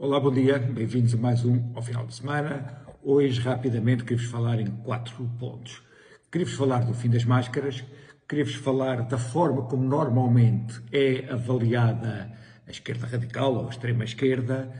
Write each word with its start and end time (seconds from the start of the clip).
Olá, 0.00 0.20
bom 0.20 0.30
dia, 0.30 0.60
bem-vindos 0.60 1.12
a 1.12 1.16
mais 1.16 1.44
um 1.44 1.72
ao 1.74 1.82
final 1.82 2.06
de 2.06 2.14
semana. 2.14 2.84
Hoje, 3.02 3.40
rapidamente, 3.40 4.04
queria-vos 4.04 4.30
falar 4.30 4.60
em 4.60 4.70
quatro 4.84 5.28
pontos. 5.40 5.82
Queria-vos 6.30 6.54
falar 6.54 6.84
do 6.84 6.94
fim 6.94 7.10
das 7.10 7.24
máscaras, 7.24 7.84
queria-vos 8.28 8.54
falar 8.54 9.02
da 9.08 9.18
forma 9.18 9.62
como 9.62 9.82
normalmente 9.82 10.80
é 10.92 11.28
avaliada 11.28 12.32
a 12.64 12.70
esquerda 12.70 13.08
radical 13.08 13.56
ou 13.56 13.66
a 13.66 13.70
extrema 13.70 14.04
esquerda, 14.04 14.72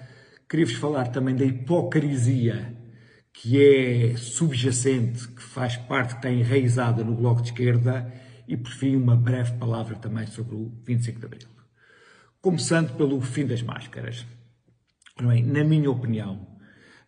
queria-vos 0.49 0.77
falar 0.77 1.09
também 1.09 1.35
da 1.35 1.45
hipocrisia 1.45 2.77
que 3.33 3.61
é 3.61 4.17
subjacente, 4.17 5.27
que 5.27 5.43
faz 5.43 5.77
parte, 5.77 6.11
que 6.11 6.19
está 6.19 6.31
enraizada 6.31 7.03
no 7.03 7.17
Bloco 7.17 7.43
de 7.43 7.49
Esquerda 7.49 8.09
e, 8.47 8.57
por 8.57 8.71
fim, 8.71 8.95
uma 8.95 9.17
breve 9.17 9.59
palavra 9.59 9.97
também 9.97 10.29
sobre 10.29 10.55
o 10.55 10.73
25 10.87 11.19
de 11.19 11.27
Abril. 11.27 11.49
Começando 12.41 12.97
pelo 12.97 13.21
fim 13.21 13.45
das 13.45 13.63
máscaras. 13.63 14.25
Bem, 15.21 15.43
na 15.43 15.65
minha 15.65 15.91
opinião, 15.91 16.47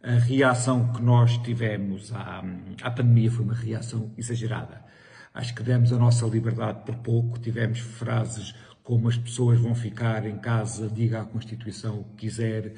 a 0.02 0.14
reação 0.14 0.92
que 0.92 1.00
nós 1.00 1.38
tivemos 1.38 2.12
à, 2.12 2.42
à 2.82 2.90
pandemia 2.90 3.30
foi 3.30 3.44
uma 3.44 3.54
reação 3.54 4.12
exagerada. 4.18 4.84
Acho 5.32 5.54
que 5.54 5.62
demos 5.62 5.92
a 5.92 5.96
nossa 5.96 6.26
liberdade 6.26 6.84
por 6.84 6.96
pouco, 6.96 7.38
tivemos 7.38 7.78
frases 7.78 8.52
como 8.82 9.08
as 9.08 9.16
pessoas 9.16 9.60
vão 9.60 9.76
ficar 9.76 10.26
em 10.26 10.38
casa, 10.38 10.88
diga 10.88 11.20
à 11.20 11.24
Constituição 11.24 12.00
o 12.00 12.04
que 12.04 12.26
quiser. 12.26 12.74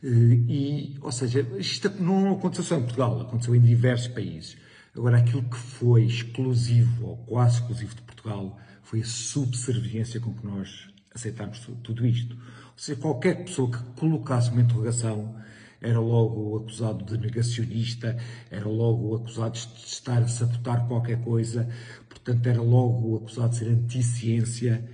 Eh, 0.00 0.06
e, 0.48 0.98
ou 1.02 1.10
seja, 1.10 1.40
isto 1.58 1.90
não 2.00 2.34
aconteceu 2.34 2.62
só 2.62 2.76
em 2.76 2.82
Portugal, 2.82 3.20
aconteceu 3.20 3.56
em 3.56 3.60
diversos 3.60 4.06
países. 4.06 4.56
Agora, 4.96 5.18
aquilo 5.18 5.42
que 5.42 5.56
foi 5.56 6.04
exclusivo, 6.04 7.04
ou 7.04 7.16
quase 7.16 7.56
exclusivo 7.56 7.96
de 7.96 8.02
Portugal, 8.02 8.56
foi 8.80 9.00
a 9.00 9.04
subserviência 9.04 10.20
com 10.20 10.32
que 10.32 10.46
nós 10.46 10.88
aceitámos 11.18 11.58
tudo 11.82 12.06
isto. 12.06 12.34
Ou 12.34 12.72
seja, 12.76 13.00
qualquer 13.00 13.44
pessoa 13.44 13.70
que 13.70 13.82
colocasse 13.98 14.50
uma 14.50 14.62
interrogação 14.62 15.34
era 15.80 16.00
logo 16.00 16.56
acusado 16.56 17.04
de 17.04 17.18
negacionista, 17.18 18.16
era 18.50 18.68
logo 18.68 19.16
acusado 19.16 19.52
de 19.52 19.86
estar 19.86 20.18
a 20.18 20.28
sabotar 20.28 20.86
qualquer 20.86 21.20
coisa, 21.22 21.68
portanto, 22.08 22.46
era 22.46 22.60
logo 22.60 23.16
acusado 23.16 23.50
de 23.50 23.58
ser 23.58 23.68
anti-ciência. 23.68 24.84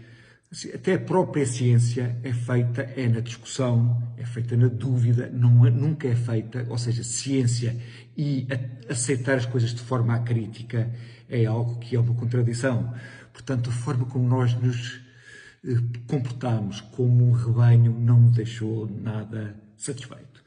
Assim, 0.52 0.70
até 0.72 0.94
a 0.94 0.98
própria 0.98 1.46
ciência 1.46 2.16
é 2.22 2.32
feita 2.32 2.82
é 2.82 3.08
na 3.08 3.20
discussão, 3.20 4.02
é 4.16 4.24
feita 4.24 4.56
na 4.56 4.68
dúvida, 4.68 5.30
não, 5.32 5.66
é, 5.66 5.70
nunca 5.70 6.06
é 6.06 6.14
feita, 6.14 6.66
ou 6.68 6.78
seja, 6.78 7.02
ciência 7.02 7.76
e 8.16 8.46
aceitar 8.88 9.36
as 9.36 9.46
coisas 9.46 9.74
de 9.74 9.80
forma 9.80 10.18
crítica 10.20 10.90
é 11.28 11.46
algo 11.46 11.78
que 11.78 11.96
é 11.96 12.00
uma 12.00 12.14
contradição. 12.14 12.94
Portanto, 13.32 13.70
a 13.70 13.72
forma 13.72 14.04
como 14.04 14.28
nós 14.28 14.54
nos 14.54 15.03
comportámos 16.06 16.80
como 16.80 17.28
um 17.28 17.32
rebanho 17.32 17.92
não 17.98 18.20
me 18.20 18.30
deixou 18.30 18.88
nada 18.88 19.56
satisfeito. 19.76 20.42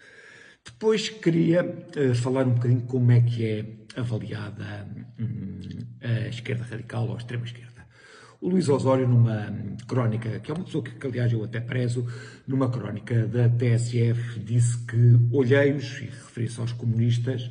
Depois 0.64 1.10
queria 1.10 1.64
uh, 1.64 2.16
falar 2.16 2.46
um 2.46 2.54
bocadinho 2.54 2.82
como 2.82 3.12
é 3.12 3.22
que 3.22 3.46
é 3.46 3.78
avaliada 3.96 4.88
um, 5.20 5.60
a 6.02 6.28
esquerda 6.28 6.64
radical 6.64 7.08
ou 7.08 7.16
a 7.16 7.18
extrema 7.18 7.46
esquerda. 7.46 7.88
O 8.40 8.50
Luís 8.50 8.70
Osório, 8.70 9.08
numa 9.08 9.52
crónica, 9.88 10.40
que 10.40 10.52
é 10.52 10.54
uma 10.54 10.64
pessoa 10.64 10.84
que, 10.84 10.92
que 10.92 11.08
aliás 11.08 11.34
eu 11.34 11.44
até 11.44 11.60
prezo, 11.60 12.06
numa 12.48 12.70
crónica 12.70 13.28
da 13.28 13.50
TSF, 13.50 14.40
disse 14.42 14.78
que 14.86 15.18
olhei-os, 15.32 15.98
e 16.00 16.06
referi-se 16.06 16.60
aos 16.60 16.72
comunistas, 16.72 17.50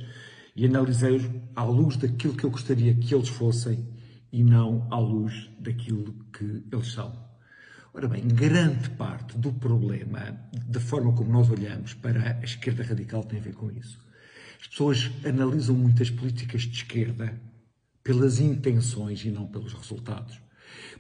e 0.55 0.65
analisei-os 0.65 1.29
à 1.57 1.65
luz 1.65 1.97
daquilo 1.97 2.37
que 2.37 2.45
eu 2.45 2.51
gostaria 2.51 2.95
que 2.95 3.13
eles 3.13 3.29
fossem 3.29 3.85
e 4.33 4.45
não 4.45 4.87
à 4.91 4.99
luz 4.99 5.51
daquilo 5.59 6.15
que 6.33 6.63
eles 6.71 6.93
são. 6.93 7.26
Ora 7.97 8.09
bem, 8.09 8.29
grande 8.29 8.91
parte 8.91 9.39
do 9.39 9.51
problema, 9.55 10.39
da 10.67 10.79
forma 10.79 11.15
como 11.15 11.33
nós 11.33 11.49
olhamos 11.49 11.95
para 11.95 12.39
a 12.39 12.45
esquerda 12.45 12.85
radical, 12.85 13.25
tem 13.25 13.39
a 13.39 13.43
ver 13.43 13.55
com 13.55 13.71
isso. 13.71 13.99
As 14.61 14.67
pessoas 14.67 15.11
analisam 15.25 15.75
muitas 15.75 16.11
políticas 16.11 16.61
de 16.65 16.77
esquerda 16.77 17.41
pelas 18.05 18.39
intenções 18.39 19.25
e 19.25 19.31
não 19.31 19.47
pelos 19.47 19.73
resultados. 19.73 20.39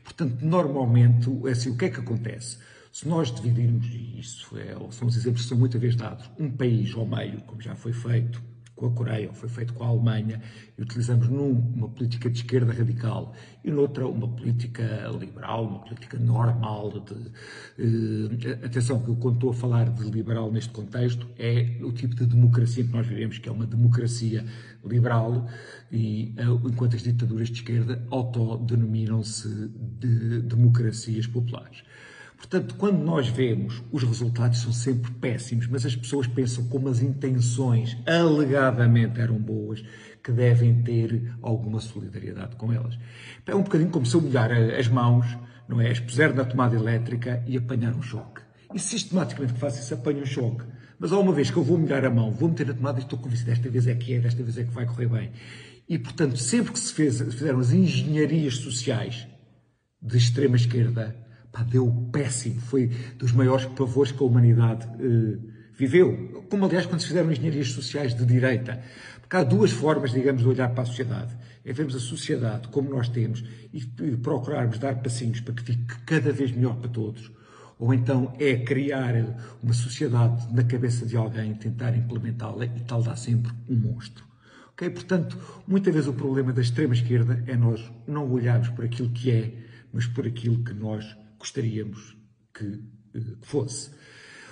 Portanto, 0.03 0.43
normalmente, 0.43 1.29
assim, 1.51 1.69
o 1.69 1.77
que 1.77 1.85
é 1.85 1.91
que 1.91 2.01
acontece? 2.01 2.57
Se 2.91 3.07
nós 3.07 3.31
dividirmos, 3.31 3.85
e 3.89 4.19
isso 4.19 4.57
é, 4.57 4.75
são 4.91 5.07
os 5.07 5.19
exemplos 5.19 5.43
que 5.43 5.49
são 5.51 5.59
muitas 5.59 5.79
vezes 5.79 5.97
dados, 5.97 6.31
um 6.39 6.51
país 6.51 6.95
ao 6.95 7.05
meio, 7.05 7.43
como 7.43 7.61
já 7.61 7.77
foi 7.77 7.93
feito, 7.93 8.43
com 8.77 8.87
a 8.87 8.91
Coreia, 8.91 9.29
ou 9.29 9.35
foi 9.35 9.49
feito 9.49 9.73
com 9.73 9.83
a 9.83 9.89
Alemanha, 9.89 10.41
e 10.77 10.83
utilizamos 10.83 11.29
num 11.29 11.51
uma 11.51 11.89
política 11.89 12.29
de 12.29 12.39
esquerda 12.41 12.73
radical 12.73 13.35
e 13.65 13.71
noutra 13.71 14.07
uma 14.07 14.29
política 14.29 15.11
liberal, 15.19 15.67
uma 15.67 15.79
política 15.81 16.19
normal 16.19 16.93
de... 17.01 17.33
Eh, 17.79 18.67
atenção, 18.67 19.03
que 19.03 19.09
eu 19.09 19.17
quando 19.17 19.37
estou 19.37 19.51
a 19.51 19.55
falar 19.55 19.89
de 19.89 20.05
liberal 20.11 20.53
neste 20.53 20.71
contexto 20.71 21.27
é 21.39 21.79
o 21.81 21.91
tipo 21.91 22.15
de 22.15 22.27
democracia 22.27 22.85
que 22.85 22.93
nós 22.93 23.07
vivemos, 23.07 23.39
que 23.39 23.49
é 23.49 23.53
uma 23.53 23.67
democracia 23.67 24.45
liberal, 24.85 25.49
e 25.91 26.35
eh, 26.37 26.45
enquanto 26.45 26.97
as 26.97 27.03
ditaduras 27.03 27.49
de 27.49 27.55
esquerda 27.55 28.07
autodenominam-se 28.11 29.49
de 29.99 30.43
democracias 30.43 31.27
populares. 31.27 31.83
Portanto, 32.37 32.75
quando 32.77 33.03
nós 33.03 33.29
vemos, 33.29 33.83
os 33.91 34.03
resultados 34.03 34.61
são 34.61 34.73
sempre 34.73 35.11
péssimos, 35.13 35.67
mas 35.67 35.87
as 35.87 35.97
pessoas 35.97 36.27
pensam 36.27 36.69
como 36.69 36.89
as 36.89 37.01
intenções 37.01 37.97
alegadamente 38.07 39.21
eram 39.21 39.39
boas, 39.39 39.83
que 40.23 40.31
devem 40.31 40.83
ter 40.83 41.35
alguma 41.41 41.81
solidariedade 41.81 42.57
com 42.57 42.73
elas. 42.73 42.99
É 43.47 43.55
um 43.55 43.63
bocadinho 43.63 43.91
como 43.91 44.05
se 44.05 44.15
eu 44.15 44.21
molhar 44.21 44.51
as 44.53 44.89
mãos, 44.89 45.27
não 45.69 45.81
é? 45.81 45.91
As 45.91 46.01
puser 46.01 46.35
na 46.35 46.45
tomada 46.45 46.77
elétrica 46.77 47.43
e 47.47 47.57
apanhar 47.57 47.95
um 47.95 48.03
choque. 48.03 48.43
E 48.75 48.79
sistematicamente 48.79 49.55
que 49.55 49.61
faço 49.61 49.81
isso, 49.81 49.95
apanho 49.95 50.23
um 50.23 50.27
choque. 50.27 50.65
Mas 50.99 51.13
há 51.13 51.19
uma 51.19 51.33
vez 51.33 51.51
que 51.51 51.57
eu 51.57 51.63
vou 51.63 51.79
molhar 51.79 52.05
a 52.05 52.11
mão, 52.11 52.31
vou 52.31 52.49
meter 52.49 52.71
a 52.71 52.75
tomada 52.75 52.99
e 52.99 53.03
estou 53.03 53.19
convencido, 53.19 53.51
desta 53.51 53.69
vez 53.71 53.87
é 53.87 53.95
que 53.95 54.15
é, 54.15 54.21
desta 54.21 54.43
vez 54.43 54.59
é 54.59 54.65
que 54.65 54.71
vai 54.71 54.87
correr 54.87 55.09
bem. 55.09 55.33
E, 55.89 55.99
portanto, 55.99 56.37
sempre 56.39 56.73
que 56.73 56.79
se 56.79 56.93
fez, 56.93 57.21
fizeram 57.21 57.61
as 57.61 57.73
engenharias 57.73 58.57
sociais 58.57 59.29
de 60.03 60.17
extrema 60.17 60.57
esquerda, 60.57 61.17
pá, 61.57 61.63
deu 61.63 61.91
péssimo. 62.13 62.61
Foi 62.61 62.91
dos 63.19 63.33
maiores 63.33 63.65
pavores 63.67 64.13
que 64.13 64.23
a 64.23 64.27
humanidade 64.27 64.87
eh, 65.01 65.39
viveu. 65.77 66.45
Como, 66.51 66.65
aliás, 66.67 66.87
quando 66.87 67.01
se 67.01 67.09
fizeram 67.09 67.31
engenharias 67.33 67.69
sociais 67.69 68.15
de 68.15 68.25
direita. 68.27 68.83
Porque 69.21 69.37
há 69.37 69.43
duas 69.43 69.71
formas, 69.71 70.13
digamos, 70.13 70.43
de 70.43 70.49
olhar 70.49 70.71
para 70.71 70.83
a 70.83 70.87
sociedade. 70.87 71.35
É 71.65 71.73
vermos 71.73 71.97
a 71.97 71.99
sociedade 71.99 72.69
como 72.69 72.91
nós 72.91 73.09
temos 73.09 73.43
e 73.73 73.85
procurarmos 74.19 74.79
dar 74.79 74.97
passinhos 74.97 75.41
para 75.41 75.55
que 75.55 75.63
fique 75.63 75.99
cada 76.07 76.31
vez 76.31 76.53
melhor 76.53 76.77
para 76.77 76.89
todos. 76.89 77.33
Ou 77.79 77.93
então 77.93 78.33
é 78.39 78.57
criar 78.57 79.15
uma 79.63 79.73
sociedade 79.73 80.55
na 80.55 80.63
cabeça 80.63 81.05
de 81.05 81.17
alguém, 81.17 81.55
tentar 81.55 81.97
implementá-la 81.97 82.67
e 82.67 82.81
tal 82.87 83.03
dá 83.03 83.17
sempre 83.17 83.53
um 83.69 83.77
monstro. 83.77 84.25
Okay? 84.75 84.91
Portanto, 84.91 85.37
muitas 85.67 85.93
vezes 85.93 86.09
o 86.09 86.13
problema 86.13 86.53
da 86.53 86.63
extrema-esquerda 86.63 87.43
é 87.47 87.57
nós 87.57 87.91
não 88.07 88.31
olharmos 88.31 88.69
por 88.69 88.85
aquilo 88.85 89.11
que 89.11 89.31
é, 89.33 89.53
mas 89.93 90.07
por 90.07 90.25
aquilo 90.25 90.63
que 90.63 90.73
nós 90.73 91.17
gostaríamos 91.39 92.17
que, 92.53 92.65
eh, 93.15 93.37
que 93.41 93.47
fosse. 93.47 93.91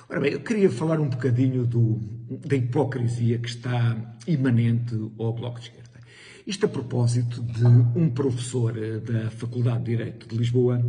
Ora 0.08 0.20
bem, 0.20 0.32
eu 0.32 0.40
queria 0.40 0.70
falar 0.70 1.00
um 1.00 1.08
bocadinho 1.08 1.66
do, 1.66 1.98
da 2.46 2.56
hipocrisia 2.56 3.38
que 3.38 3.48
está 3.48 4.16
imanente 4.26 4.94
ao 5.18 5.32
Bloco 5.32 5.58
de 5.58 5.66
Esquerda. 5.66 6.00
Isto 6.46 6.66
a 6.66 6.68
propósito 6.68 7.42
de 7.42 7.66
um 7.66 8.10
professor 8.10 8.76
eh, 8.76 9.00
da 9.00 9.30
Faculdade 9.30 9.84
de 9.84 9.96
Direito 9.96 10.28
de 10.28 10.36
Lisboa 10.36 10.82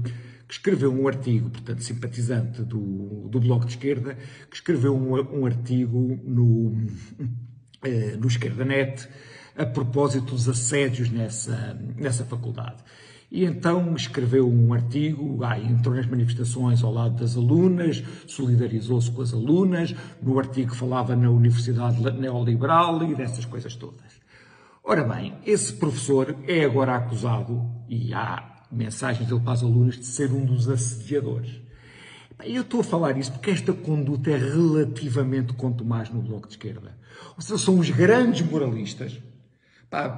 que 0.47 0.53
escreveu 0.53 0.93
um 0.93 1.07
artigo, 1.07 1.49
portanto, 1.49 1.83
simpatizante 1.83 2.61
do, 2.61 3.27
do 3.29 3.39
Bloco 3.39 3.65
de 3.65 3.71
Esquerda, 3.71 4.15
que 4.49 4.55
escreveu 4.55 4.95
um, 4.95 5.39
um 5.39 5.45
artigo 5.45 6.19
no, 6.23 6.75
eh, 7.83 8.15
no 8.19 8.27
EsquerdaNet 8.27 9.07
a 9.57 9.65
propósito 9.65 10.31
dos 10.31 10.47
assédios 10.49 11.09
nessa, 11.09 11.73
nessa 11.95 12.25
faculdade. 12.25 12.83
E 13.35 13.43
então 13.43 13.93
escreveu 13.97 14.49
um 14.49 14.73
artigo, 14.73 15.43
ah, 15.43 15.59
entrou 15.59 15.93
nas 15.93 16.05
manifestações 16.05 16.81
ao 16.81 16.93
lado 16.93 17.15
das 17.15 17.35
alunas, 17.35 18.01
solidarizou-se 18.25 19.11
com 19.11 19.21
as 19.21 19.33
alunas, 19.33 19.93
no 20.21 20.39
artigo 20.39 20.73
falava 20.73 21.17
na 21.17 21.29
Universidade 21.29 22.01
Neoliberal 22.17 23.03
e 23.03 23.13
dessas 23.13 23.43
coisas 23.43 23.75
todas. 23.75 24.21
Ora 24.81 25.03
bem, 25.03 25.33
esse 25.45 25.73
professor 25.73 26.33
é 26.47 26.63
agora 26.63 26.95
acusado, 26.95 27.61
e 27.89 28.13
há 28.13 28.63
mensagens 28.71 29.27
dele 29.27 29.41
para 29.41 29.51
as 29.51 29.63
alunas, 29.63 29.95
de 29.95 30.05
ser 30.05 30.31
um 30.31 30.45
dos 30.45 30.69
assediadores. 30.69 31.59
Eu 32.41 32.61
estou 32.61 32.79
a 32.79 32.85
falar 32.85 33.17
isso 33.17 33.33
porque 33.33 33.51
esta 33.51 33.73
conduta 33.73 34.31
é 34.31 34.37
relativamente 34.37 35.51
contumaz 35.51 36.09
no 36.09 36.21
Bloco 36.21 36.47
de 36.47 36.53
Esquerda. 36.53 36.97
Ou 37.35 37.41
seja, 37.41 37.57
são 37.57 37.79
os 37.79 37.89
grandes 37.89 38.49
moralistas. 38.49 39.21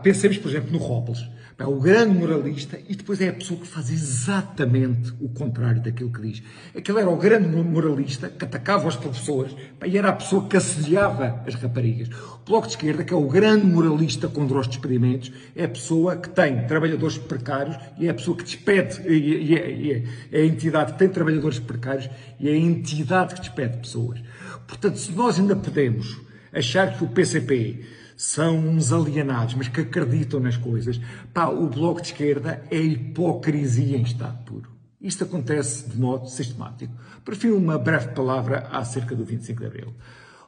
Pensemos, 0.03 0.37
por 0.37 0.49
exemplo, 0.49 0.71
no 0.71 0.77
Robles 0.77 1.27
é 1.59 1.65
o 1.65 1.79
grande 1.79 2.19
moralista 2.19 2.77
e 2.87 2.95
depois 2.95 3.19
é 3.19 3.29
a 3.29 3.33
pessoa 3.33 3.59
que 3.59 3.65
faz 3.65 3.89
exatamente 3.89 5.11
o 5.19 5.27
contrário 5.27 5.81
daquilo 5.81 6.11
que 6.11 6.21
diz. 6.21 6.43
Aquele 6.75 6.99
era 6.99 7.09
o 7.09 7.17
grande 7.17 7.47
moralista 7.47 8.29
que 8.29 8.45
atacava 8.45 8.87
os 8.87 8.95
professores 8.95 9.55
e 9.83 9.97
era 9.97 10.09
a 10.09 10.13
pessoa 10.13 10.47
que 10.47 10.55
assediava 10.55 11.41
as 11.47 11.55
raparigas. 11.55 12.09
O 12.09 12.45
Bloco 12.45 12.67
de 12.67 12.73
Esquerda, 12.73 13.03
que 13.03 13.11
é 13.11 13.17
o 13.17 13.27
grande 13.27 13.65
moralista 13.65 14.27
contra 14.27 14.59
os 14.59 14.67
despedimentos, 14.67 15.31
é 15.55 15.63
a 15.63 15.69
pessoa 15.69 16.15
que 16.15 16.29
tem 16.29 16.67
trabalhadores 16.67 17.17
precários 17.17 17.75
e 17.97 18.05
é 18.05 18.11
a 18.11 18.13
pessoa 18.13 18.37
que 18.37 18.43
despede, 18.43 19.01
e 19.11 19.55
é, 19.55 20.03
é 20.31 20.41
a 20.41 20.45
entidade 20.45 20.93
que 20.93 20.99
tem 20.99 21.09
trabalhadores 21.09 21.57
precários 21.57 22.07
e 22.39 22.47
é 22.47 22.51
a 22.51 22.55
entidade 22.57 23.33
que 23.33 23.41
despede 23.41 23.77
pessoas. 23.77 24.21
Portanto, 24.67 24.99
se 24.99 25.11
nós 25.11 25.39
ainda 25.39 25.55
podemos 25.55 26.21
achar 26.53 26.95
que 26.95 27.03
o 27.03 27.07
PCP 27.07 27.83
são 28.17 28.57
uns 28.57 28.91
alienados, 28.91 29.53
mas 29.53 29.67
que 29.67 29.81
acreditam 29.81 30.39
nas 30.39 30.57
coisas, 30.57 30.99
pá, 31.31 31.47
o 31.49 31.67
Bloco 31.69 32.01
de 32.01 32.07
Esquerda 32.07 32.63
é 32.71 32.79
hipocrisia 32.79 33.95
em 33.95 34.01
estado 34.01 34.43
puro. 34.43 34.71
Isto 34.99 35.25
acontece 35.25 35.87
de 35.87 35.97
modo 35.99 36.27
sistemático. 36.27 36.91
Prefiro 37.23 37.55
uma 37.55 37.77
breve 37.77 38.09
palavra 38.09 38.67
acerca 38.71 39.15
do 39.15 39.23
25 39.23 39.59
de 39.61 39.67
Abril. 39.67 39.93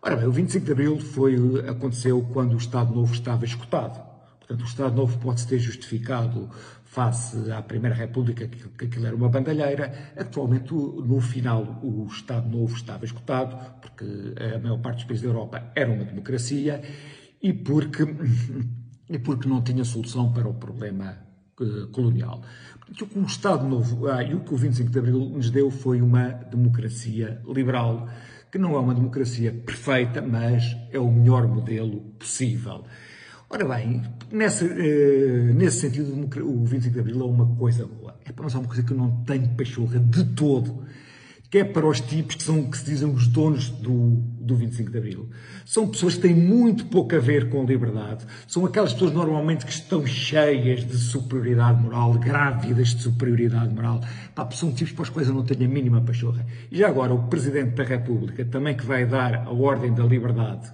Ora 0.02 0.16
bem, 0.16 0.26
o 0.26 0.32
25 0.32 0.66
de 0.66 0.72
Abril 0.72 1.00
foi, 1.00 1.36
aconteceu 1.70 2.28
quando 2.34 2.54
o 2.54 2.58
Estado 2.58 2.94
Novo 2.94 3.14
estava 3.14 3.46
escutado. 3.46 4.04
Portanto, 4.40 4.62
o 4.62 4.66
Estado 4.66 4.96
Novo 4.96 5.20
pode-se 5.20 5.48
ter 5.48 5.60
justificado 5.60 6.50
face 6.86 7.52
à 7.52 7.62
Primeira 7.62 7.96
República, 7.96 8.48
que 8.48 8.86
aquilo 8.86 9.06
era 9.06 9.16
uma 9.16 9.30
bandalheira. 9.30 10.12
Atualmente, 10.18 10.74
no 10.74 11.22
final, 11.22 11.80
o 11.84 12.08
Estado 12.08 12.50
Novo 12.50 12.76
estava 12.76 13.06
escutado, 13.06 13.56
porque 13.80 14.06
a 14.56 14.58
maior 14.58 14.80
parte 14.80 14.98
dos 14.98 15.06
países 15.06 15.22
da 15.22 15.30
Europa 15.30 15.64
era 15.76 15.92
uma 15.92 16.04
democracia 16.04 16.82
e 17.42 17.54
porque, 17.54 18.04
e 19.10 19.20
porque 19.20 19.48
não 19.48 19.62
tinha 19.62 19.84
solução 19.84 20.32
para 20.32 20.48
o 20.48 20.54
problema 20.54 21.18
uh, 21.60 21.88
colonial. 21.88 22.42
Portanto, 22.80 23.20
o 23.20 23.24
Estado 23.24 23.68
Novo 23.68 24.08
ah, 24.08 24.24
e 24.24 24.34
o 24.34 24.42
que 24.42 24.54
o 24.54 24.58
25 24.58 24.90
de 24.90 25.00
Abril 25.00 25.20
nos 25.20 25.50
deu 25.50 25.70
foi 25.70 26.02
uma 26.02 26.30
democracia 26.30 27.42
liberal, 27.48 28.08
que 28.52 28.58
não 28.58 28.76
é 28.76 28.80
uma 28.80 28.96
democracia 28.96 29.52
perfeita, 29.52 30.22
mas 30.22 30.76
é 30.92 31.00
o 31.00 31.12
melhor 31.12 31.48
modelo 31.48 32.02
possível. 32.18 32.84
Ora 33.52 33.68
bem, 33.68 34.02
uh, 34.32 35.54
nesse 35.54 35.80
sentido, 35.80 36.14
o 36.46 36.66
25 36.66 36.94
de 36.94 37.00
Abril 37.00 37.22
é 37.22 37.26
uma 37.26 37.56
coisa 37.56 37.86
boa. 37.86 38.16
É 38.26 38.32
para 38.32 38.44
nós 38.44 38.54
é 38.54 38.58
uma 38.60 38.68
coisa 38.68 38.84
que 38.84 38.92
eu 38.92 38.98
não 38.98 39.24
tenho 39.24 39.50
pachorra 39.56 40.00
de 40.00 40.24
todo. 40.36 40.84
Que 41.50 41.60
é 41.60 41.64
para 41.64 41.88
os 41.88 42.00
tipos 42.00 42.36
que, 42.36 42.44
são, 42.44 42.70
que 42.70 42.78
se 42.78 42.86
dizem 42.86 43.10
os 43.12 43.28
donos 43.28 43.70
do, 43.70 44.18
do 44.40 44.56
25 44.56 44.92
de 44.92 44.98
Abril. 44.98 45.30
São 45.66 45.88
pessoas 45.88 46.16
que 46.16 46.22
têm 46.22 46.36
muito 46.36 46.86
pouco 46.86 47.16
a 47.16 47.20
ver 47.20 47.50
com 47.50 47.66
liberdade. 47.66 48.26
São 48.48 48.66
aquelas 48.66 48.94
pessoas 48.94 49.12
normalmente 49.12 49.66
que 49.66 49.72
estão 49.72 50.06
cheias 50.06 50.86
de 50.86 50.98
superioridade 50.98 51.82
moral, 51.82 52.14
grávidas 52.14 52.90
de 52.90 53.02
superioridade 53.02 53.74
moral. 53.74 54.02
Pá, 54.36 54.48
são 54.52 54.72
tipos 54.72 54.94
para 54.94 55.04
os 55.04 55.10
quais 55.10 55.28
eu 55.28 55.34
não 55.34 55.44
tenho 55.44 55.70
a 55.70 55.74
mínima 55.74 56.02
pachorra. 56.02 56.46
E 56.72 56.78
já 56.78 56.88
agora, 56.88 57.14
o 57.14 57.28
Presidente 57.28 57.72
da 57.72 57.84
República, 57.84 58.46
também 58.46 58.76
que 58.78 58.86
vai 58.86 59.06
dar 59.06 59.48
a 59.48 59.52
Ordem 59.52 59.94
da 59.94 60.04
Liberdade 60.04 60.70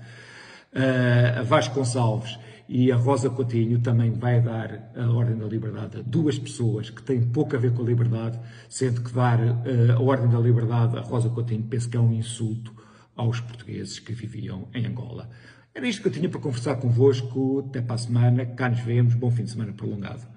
uh, 0.76 1.40
a 1.40 1.44
Vasco 1.44 1.76
Gonçalves 1.76 2.38
e 2.68 2.92
a 2.92 2.96
Rosa 2.96 3.30
Coutinho 3.30 3.80
também 3.80 4.12
vai 4.12 4.42
dar 4.42 4.92
a 4.96 5.10
Ordem 5.10 5.38
da 5.38 5.46
Liberdade 5.46 6.00
a 6.00 6.02
duas 6.02 6.38
pessoas 6.40 6.90
que 6.90 7.02
têm 7.04 7.22
pouco 7.22 7.56
a 7.56 7.60
ver 7.60 7.74
com 7.74 7.84
a 7.84 7.86
liberdade, 7.86 8.40
sendo 8.68 9.02
que 9.02 9.14
dar 9.14 9.40
uh, 9.40 9.92
a 9.96 10.02
Ordem 10.02 10.30
da 10.30 10.40
Liberdade 10.40 10.98
a 10.98 11.02
Rosa 11.02 11.30
Coutinho 11.30 11.64
penso 11.64 11.90
que 11.90 11.98
é 11.98 12.00
um 12.00 12.12
insulto 12.12 12.74
aos 13.16 13.40
portugueses 13.40 14.00
que 14.00 14.14
viviam 14.14 14.68
em 14.74 14.86
Angola. 14.86 15.30
Era 15.74 15.88
isto 15.88 16.02
que 16.02 16.08
eu 16.08 16.12
tinha 16.12 16.30
para 16.30 16.40
conversar 16.40 16.78
convosco. 16.78 17.66
Até 17.68 17.82
para 17.82 17.96
a 17.96 17.98
semana. 17.98 18.46
Cá 18.46 18.70
nos 18.70 18.80
vemos. 18.80 19.14
Bom 19.14 19.30
fim 19.30 19.44
de 19.44 19.52
semana 19.52 19.74
prolongado. 19.74 20.35